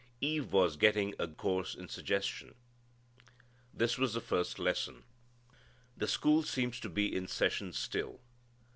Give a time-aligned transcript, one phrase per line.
[0.19, 2.55] Eve was getting a course in suggestion.
[3.71, 5.03] This was the first lesson.
[5.95, 8.19] The school seems to be in session still.